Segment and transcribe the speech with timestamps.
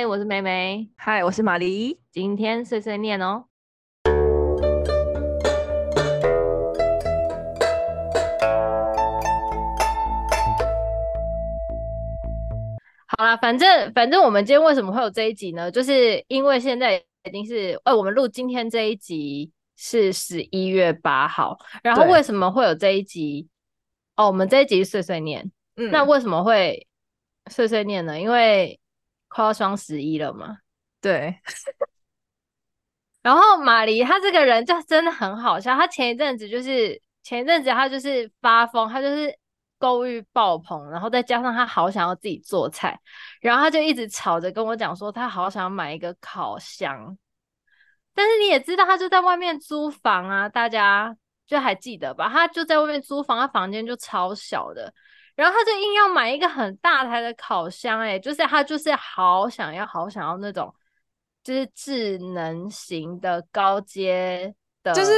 [0.00, 0.88] 嗨，我是梅梅。
[0.96, 2.00] 嗨，我是玛丽。
[2.10, 3.44] 今天碎碎念哦。
[13.08, 15.70] 好啦，反正反正我们今天为什么会有这一集呢？
[15.70, 23.46] 就是因为现在已经是，哎、呃，我们录今天这一集是十一月八号，然后为什么会有这一集？
[24.16, 25.52] 哦，我们这一集是碎碎念。
[25.76, 26.86] 嗯，那为什么会
[27.50, 28.18] 碎碎念呢？
[28.18, 28.79] 因为
[29.30, 30.58] 快要双十一了嘛。
[31.00, 31.34] 对。
[33.22, 39.34] 然后马黎他这个人就真的很好笑，他前一阵子就是前一阵子他就是发疯，他就是。
[39.80, 43.00] 购物爆棚，然后再加上他好想要自己做菜，
[43.40, 47.16] 然后他就一直吵着跟我讲说他好想买一个烤箱，
[48.14, 51.16] 但是你也知道他就在外面租房啊，大家
[51.46, 52.28] 就还记得吧？
[52.28, 54.92] 他就在外面租房，他房间就超小的，
[55.34, 60.74] 然后他就硬要买一个很大台的烤箱，欸，哎，就是他就是好想要好想要那种
[61.42, 65.12] 就是智能型的高阶的，就是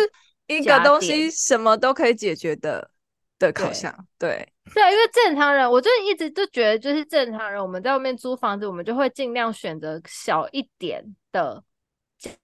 [0.47, 2.91] 一个东西什么都可以解决的。
[3.39, 11.61] 的烤箱，对对，对，因为正常人，我就一直就觉得，就是正常人，我们在外面租房子，我们就会尽量选择小一点的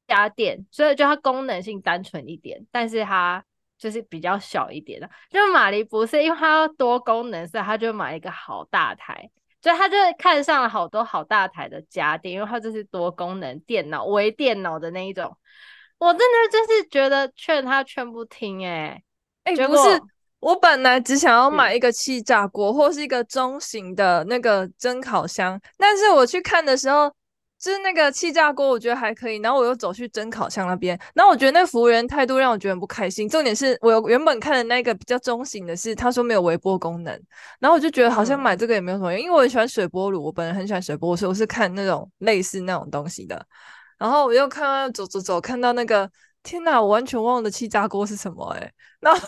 [0.09, 3.45] 家电，所以就它功能性单纯一点，但是它
[3.79, 5.09] 就是比较小一点的。
[5.31, 9.31] 就玛丽不是，因为它要多功能，所以他就买一个好大台，
[9.63, 15.37] 所以他就看上了好多好大台的家电，因为它就是多功能电脑、微电脑的那一种。
[15.99, 19.03] 我真的就是觉得劝他劝不听、欸，
[19.45, 20.01] 哎、欸，哎，不是。
[20.41, 27.13] 我本来只想要买一个气炸锅，或是一个中型的那个蒸烤箱，但是我去看的时候，
[27.61, 29.39] 就是那个气炸锅，我觉得还可以。
[29.39, 33.29] 然后我又走去蒸烤箱那边，然后我觉得那服务员态度让我觉得很不开心。
[33.29, 37.13] 重点是我有原本看的那个比较中型的是，他说没有微波功能，
[37.59, 43.45] 然后我就觉得好像买这个也没有什么用，因为我很喜欢水波炉，我本人很喜欢水波炉，所以我是看那种类似那种东西的。
[43.99, 46.09] 然后我又看到走走走，看到那个，
[46.43, 49.21] 天哪，我完全忘了气炸锅是什么哎、欸， 然后。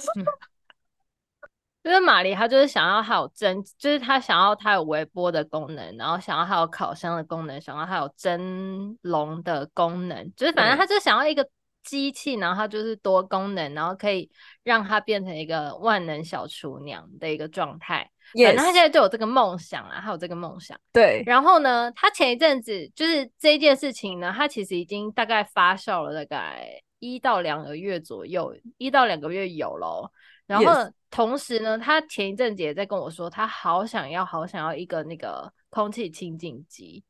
[1.83, 11.49] 就是玛丽，她就是想要还有蒸，就是她想要它有微波的功能，然后想要还有烤箱的功能，想要还有蒸笼的功能，就是反正她就想要一个
[11.83, 14.31] 机器，然后它就是多功能，然后可以
[14.63, 18.11] 让它变成一个万能小厨娘的一个状态。
[18.45, 20.79] 反正她现在就有这个梦想啊，她有这个梦想。
[20.93, 21.23] 对。
[21.25, 30.13] 然后呢，她前一阵子就是这件事情呢，她其实已经大概发酵了大概一到两个月左右，一到两个月有咯。
[30.47, 30.67] 然后。
[30.67, 30.93] Yes.
[31.11, 37.03] 同时呢，他前一阵子也在跟我说，他好想要、好想要一个那个空气清净机，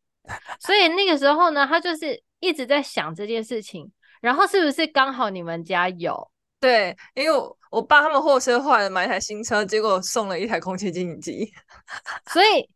[0.58, 3.92] 所以那个时候呢，他就是一直在想这件事情。
[4.22, 6.30] 然后是不是刚好你们家有？
[6.58, 11.52] 对，因为我我爸他们货车坏了，买一台新车，结果送了一台空气清净机，
[12.32, 12.66] 所以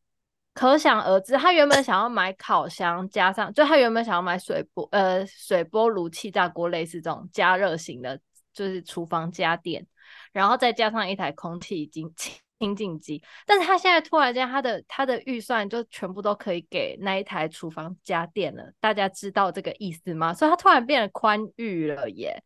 [0.55, 8.19] 可想而知，他原本想要买烤箱，加上就他原本想要买水波呃水波炉、气炸锅类似这种加热型的，
[8.53, 9.87] 就是厨房家电。
[10.33, 12.13] 然后再加上一台空气清
[12.61, 20.33] 清净机，但是他现在突然间他的他的预算就全部都可以给那一台厨房家电了，大家知道这个意思吗？
[20.33, 22.43] 所以他突然变得宽裕了耶。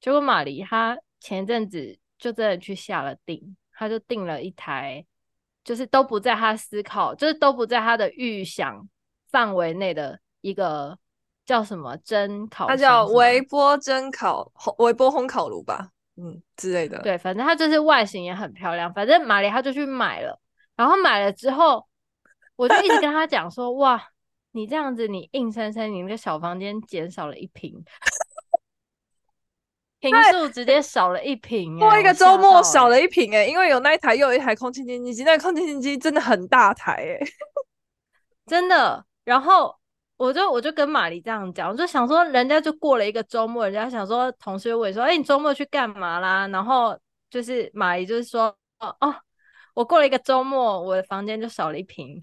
[0.00, 5.04] 结果玛丽她前阵子就真的去下了定，他就订了一台，
[5.64, 8.88] 就是都不在他思考，就是都不在他的预想
[9.30, 10.98] 范围内的一个
[11.44, 15.88] 叫什么蒸烤，它叫微波蒸烤微波烘烤炉吧。
[16.16, 16.98] 嗯，之类的。
[17.00, 18.92] 对，反正它就是外形也很漂亮。
[18.92, 20.38] 反正玛丽她就去买了，
[20.76, 21.86] 然后买了之后，
[22.56, 24.02] 我就一直跟他讲说：“哇，
[24.52, 27.82] 你这样子，你硬生生你那个小房间减少了一坪，
[30.02, 31.80] 坪数直接少了一瓶，欸。
[31.80, 37.26] 过一个周末少了一瓶，哎，因为有那一台又有一台空气清新机，那个空气清新机真的很大台，哎，
[38.44, 39.06] 真的。
[39.24, 39.74] 然后。
[40.18, 46.46] 我就我就跟玛丽这样讲，我就想说，人家就过了一个周末，人家想说，同学问说，哎、欸，你周末去干嘛啦？
[46.46, 46.96] 然后
[47.28, 49.12] 就是玛丽就是说，哦哦，
[49.74, 52.22] 我过了一个周末，我的房间就少了一瓶，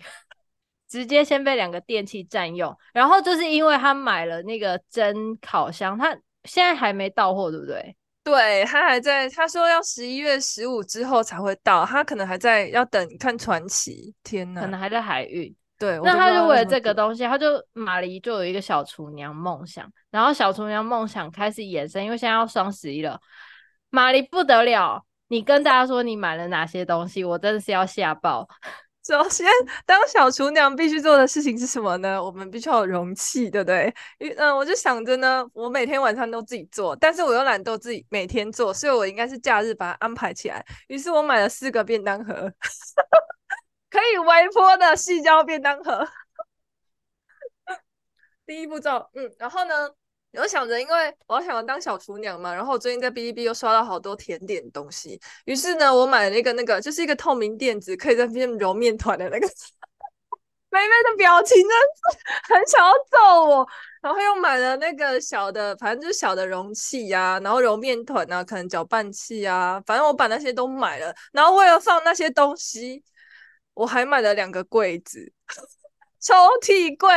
[0.88, 2.74] 直接先被两个电器占用。
[2.94, 7.96] 然后就是因为他买了那个蒸烤箱，他现在还没到货，对不对？
[8.24, 14.14] 对，他还在，他说要十一月十五之后才会到，他可能还在要等看传奇。
[14.24, 15.56] 天哪，可能还在海运。
[15.80, 23.20] 对，那他就为了这个东西，他就玛丽就有一个小厨娘梦想，然后小厨娘梦想开始延伸，因为现在要双十一了，
[23.90, 28.48] 玛丽不得了，你跟大家说你买了哪些东西，我真的是要吓爆。
[29.10, 29.48] 首先，
[29.88, 32.24] 当小厨娘必须做的事情是什么呢？
[32.24, 33.92] 我们必须要有容器，对不对？
[34.38, 40.64] 嗯、我就想着呢，我每天晚上都自己做，但是我又懒惰自己每天做，所以我应该是假日把它安排起来。
[40.90, 42.54] 于是我买了四个便当盒。
[43.90, 46.08] 可以微波的矽胶便当盒，
[48.46, 49.90] 第一步骤，嗯，然后呢，
[50.34, 59.48] 我想着，因为我要想要当小厨娘嘛，然后我最近在哔哩哔哩又刷到好多甜点东西，于是呢，我买了一个那个，就是一个透明垫子，可以在边揉面团的那个。
[60.72, 63.68] 妹妹的表情真是很想要揍我，
[64.04, 71.12] 然后又买了那个小的，反正就是小的容器呀、然后揉面团啊，可能搅拌器啊，反正我把那些都买了。
[71.32, 73.04] 然后为了放那些东西，
[73.74, 75.34] 我还买了两个柜子，
[76.20, 77.10] 抽屉柜，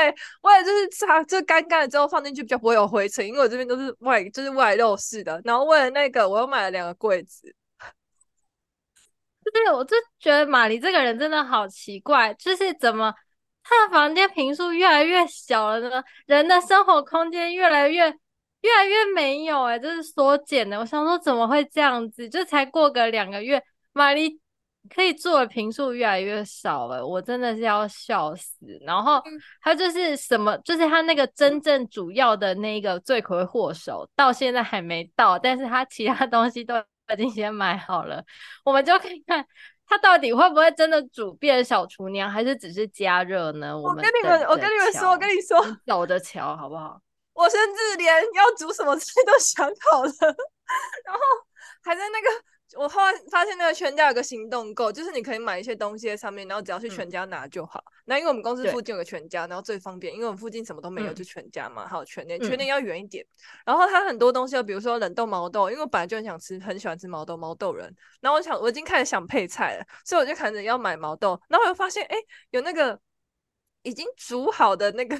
[0.43, 5.40] 为了就是擦这干干了之后放进去比较不会有灰尘，因为我这边都是外就是外露式的。
[5.44, 7.54] 然后为了那个，我又买了两个柜子。
[9.52, 13.12] 对，我就觉得马骊这个人真的好奇怪，就是怎么。
[13.64, 18.08] 他的房间平数越来越小了呢，人的生活空间越来越
[18.62, 20.76] 越来越没有哎、就是缩减的。
[20.81, 22.28] 我想说怎么会这样子？
[22.28, 23.62] 就才过个两个月，
[23.93, 24.37] 马骊
[24.88, 28.56] 可以做的频数越来越少了，我真的是要笑死。
[28.84, 29.23] 然后
[29.62, 38.25] 他就是什么，就是他那个真正主要的那个罪魁祸首，到现在还没到，但是他其他东西都已经先买好了，
[38.64, 39.46] 我们就可以看。
[39.87, 43.79] 他到底会不会真的煮变小厨娘，还是只是加热呢？
[43.79, 46.99] 我跟你们，我跟你们说，我跟你说，走着瞧，好不好？
[47.34, 50.11] 我甚至连要煮什么菜都想好了，
[51.05, 51.20] 然后
[51.82, 52.51] 还在那个。
[52.82, 57.82] 我后来发现那个全家有个行动购，就是你可以买一些东西在上面，然后只要去全家拿就好。
[58.06, 61.87] 那、嗯、因为我们公司附近有个全家，然后最方便，因为我们附近什么都没有，嗯、就全家嘛。
[61.87, 63.25] 还有全联，全联要远一点。
[63.25, 67.94] 嗯、然后它很多东西，比如说冷冻毛豆，因为我本来就很想吃，很喜欢吃毛豆，毛豆人。
[68.20, 71.40] 然后我想，我已经开始想配菜了，所以我就开始要买毛豆。
[71.49, 72.17] 然后我又发现，哎，
[72.50, 72.99] 有那个
[73.82, 75.17] 已经煮好的那个。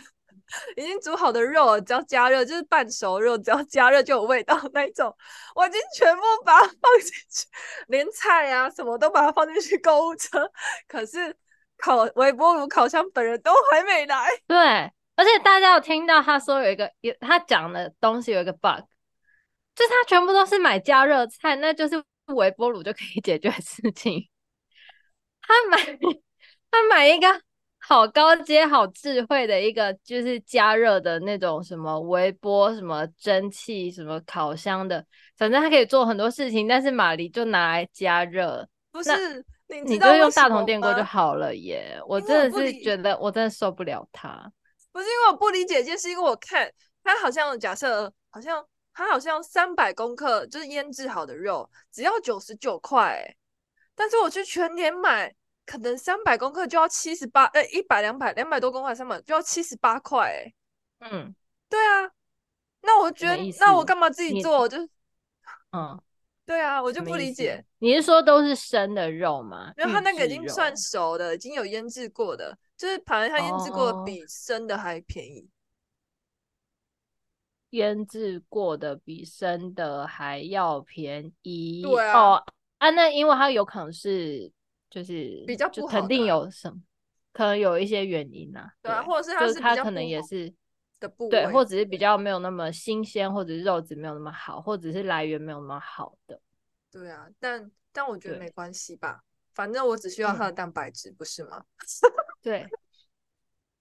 [0.77, 5.15] 已经煮好的肉，只要加热就是半熟肉，只要加热就有味道那一种。
[5.55, 7.47] 我已经全部把它放进去，
[7.89, 10.50] 连菜啊什么都把它放进去购物车。
[10.87, 11.37] 可是
[11.79, 14.29] 烤微波炉、烤箱本人都还没来。
[14.47, 14.59] 对，
[15.17, 18.81] 而且大家有听到他说有一个，有他讲的东西有一个 bug，
[19.75, 24.29] 就他全部都是买加热菜，那就是微波炉就可以解决的事情。
[25.43, 25.79] 他买，
[26.71, 27.43] 他买一个。
[27.84, 35.05] 好高阶、好智慧的一个，就是加热的那种什么微波、什么蒸汽、什么烤箱的，
[35.37, 36.69] 反正它可以做很多事情。
[36.69, 39.44] 但是马黎就拿来加热，不是？
[39.67, 42.00] 你你就用大同电锅就好了耶！
[42.06, 44.31] 我真的是觉得，我真的受不了它。
[44.93, 46.70] 不是因为我不理解，就是因为我看
[47.02, 48.64] 它好像假设，好像
[48.94, 53.23] 它好像三百公克就是腌制好的肉，只要九十九块，
[53.96, 55.35] 但是我去全年买。
[55.64, 60.53] 可能三百公克就要七十八，呃，一百两百两百多公克，三百就要七十八块，
[61.00, 61.35] 哎，嗯，
[61.69, 62.11] 对啊，
[62.82, 64.59] 那我觉得，那我干嘛自己做？
[64.59, 64.79] 我就，
[65.70, 65.99] 嗯，
[66.44, 67.64] 对啊，我就不理解。
[67.79, 69.73] 你是说都是生的肉吗？
[69.79, 75.49] 因为它那个已经算熟的，已经有腌制过的，就是反正它腌制过的比生的还便宜。
[77.70, 81.82] 腌制过的比生的还要便宜？
[81.82, 82.44] 对啊，哦，
[82.79, 84.50] 啊，那因为它有可能是。
[84.93, 86.79] 就是比较不，肯定有什么，
[87.33, 90.53] 可能有一些原因呐，对啊，或者是就是它可能也是
[91.00, 96.39] 的部位，对，或者是比较没有那么新鲜，或者是肉质没有那么好，或者是来源没有那么好的，
[96.91, 99.23] 对啊，但但我觉得没关系吧，
[99.55, 101.65] 反正我只需要它的蛋白质，不是吗？
[102.43, 102.69] 对。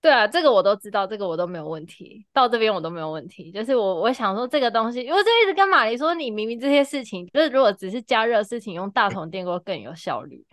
[0.04, 2.26] 对啊，这个我都知道，这个我都没有问题。
[2.34, 10.44] 到这边我都没有问题，就是我我想说这个东西，因为就一直跟玛丽说，你明明这些事情，就是如果只是加热事情，用大桶电锅更有效率。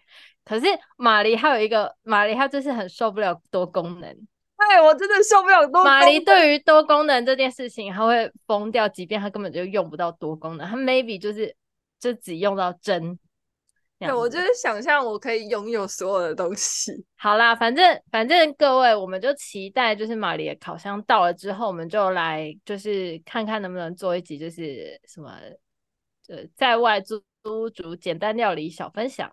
[0.48, 4.08] 可是马骊还有一个马骊，他就是很受不了多功能。
[4.56, 5.92] 哎，我真的受不了多功能。
[5.92, 11.54] 马骊对于多功能这件事情，他会疯掉，即便他根本就用不到多功能，他 maybe 就是
[12.00, 13.18] 就只用到针。
[13.98, 17.04] 对，我就是想象我可以拥有所有的东西。
[17.16, 25.30] 好啦，反正反正各位，我们就期待就是马骊的烤箱到了之后，我们就来就是看看能不能做一集，就是什么
[26.28, 29.30] 呃在外租屋煮简单料理小分享。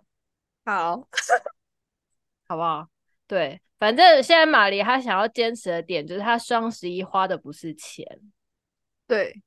[0.66, 1.08] 好，
[2.48, 2.90] 好不好？
[3.28, 8.06] 对，反正现在马骊他想要坚持的点就是他双十一花的不是钱，
[9.08, 9.42] 对，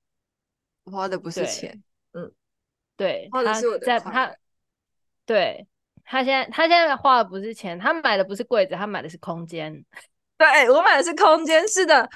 [0.85, 1.83] 花的不是钱，
[2.13, 2.33] 嗯，
[2.97, 4.35] 对，花的是我的在他。
[5.27, 5.69] 对，
[6.05, 9.85] 他现在，他现在花的不是钱，他买的不是柜子，他买的是空间。
[10.39, 12.09] 对，我买的是空间，是的，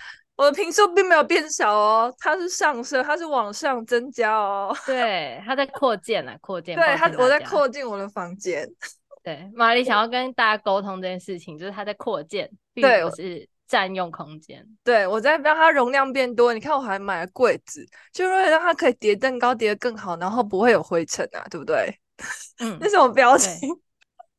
[0.42, 4.76] 我的坪数并没有变小哦，它是上升，它是往上增加哦。
[4.84, 6.74] 对，它在扩建啊，扩建。
[6.74, 8.68] 对它，我在扩建我的房间。
[9.22, 14.66] 对，玛丽想要跟大家沟通这件事情，就是它在扩建，并不是占用空间。
[14.82, 16.52] 对，我在让它容量变多。
[16.52, 21.96] 你看，我还买了柜子，就是为了让它可以叠更高，叠得更好，然后不会有灰尘啊，对不对？
[22.58, 23.70] 嗯，那什么表情？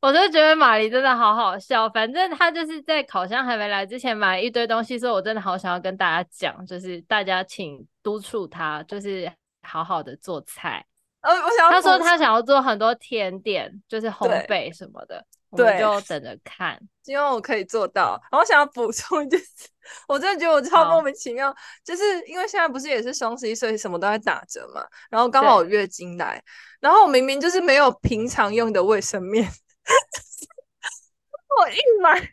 [0.04, 9.32] 我就觉得马骊真的好好笑，反正他就是在烤箱还没来之前买了一堆东西，所以我真的好想要跟大家讲，就是大家请督促他，就是
[9.62, 10.86] 好好的做菜。
[11.22, 16.78] 呃，我想他说他想要做很多甜点，就是烘焙什么的，我们就等着看。
[17.06, 18.20] 希望我可以做到。
[18.30, 19.70] 然后我想要补充一件事，
[20.10, 24.86] 我真的觉得我超莫名其妙，就是因为现在不是也是双十一，所以什么都在打折嘛。
[25.10, 26.44] 然后刚好我月经来，
[26.82, 29.50] 然后我明明就是没有平常用的卫生棉。
[31.60, 32.30] 我一买，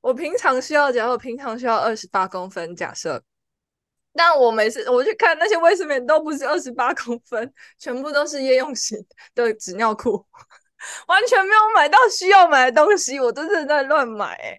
[0.00, 3.22] 我平常需要，假如我平常需要二十八公分，假设，
[4.14, 8.98] 但我每次我去看那些卫生棉都不是二十八公分，全部都是夜用型
[9.34, 10.26] 的纸尿裤，
[11.06, 14.56] 完全没有买到需要买的东西，我都是在乱买、欸。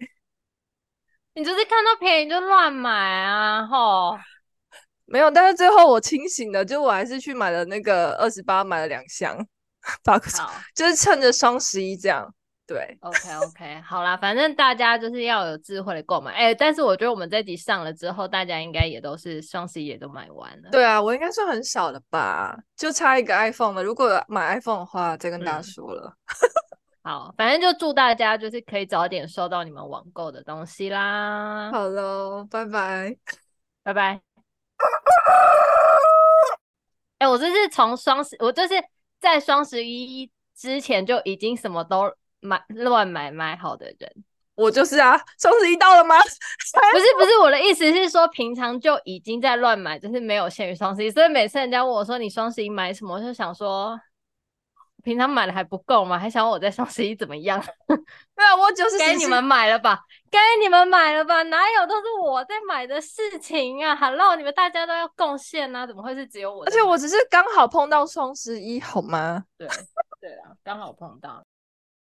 [1.34, 3.66] 你就是看到便宜就乱买啊？
[3.66, 4.16] 吼，
[5.06, 9.44] 没有，但是最后我清醒了，就我还是去买了那个二十八，买了两箱。
[10.38, 12.34] 好，就是趁着双十一这样，
[12.66, 26.16] 对，OK OK，好啦，反正大家就是要有智慧的购买，哎、欸，但是我觉得我们这集上了之后，大家应该也都是双十一也都买完了，对啊，我应该算很少了吧，就差一个 iPhone 了，如果买 iPhone 的话，再跟大家说了。
[27.02, 31.70] 嗯、 好，反正就祝大家就是可以早点收到你们网购的东西啦。
[31.70, 33.14] 好喽，拜拜，
[33.82, 34.22] 拜拜。
[37.18, 38.82] 哎、欸，我这是从双十，我这是。
[39.24, 44.12] 在双十一之前就已经什么都买乱买买好的人，
[44.54, 45.18] 我就是啊。
[45.40, 46.14] 双十一到了吗？
[46.92, 51.10] 不是不是，我的意思是说，平常就已经在乱买，就是没有限于双十一。
[51.10, 53.98] 所以每次人家问我说你双十一买什么，我就想说。
[55.04, 56.18] 平常买的还不够吗？
[56.18, 57.62] 还想问我在双十一怎么样？
[57.86, 66.64] 对啊，我就是 给你们买了吧，该你们买了吧，哪有都是我在买的事情啊！Hello，你们大家都要贡献啊，怎么会是只有我？
[66.64, 69.44] 而且我只是刚好碰到双十一，好吗？
[69.58, 69.68] 对
[70.20, 71.44] 对啊，刚好碰到。